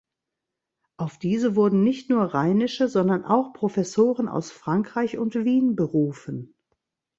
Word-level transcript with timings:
Auf 0.97 1.19
diese 1.19 1.55
wurden 1.55 1.83
nicht 1.83 2.09
nur 2.09 2.23
rheinische, 2.23 2.87
sondern 2.89 3.23
auch 3.23 3.53
Professoren 3.53 4.29
aus 4.29 4.49
Frankreich 4.51 5.19
und 5.19 5.35
Wien 5.35 5.75
berufen. 5.75 6.55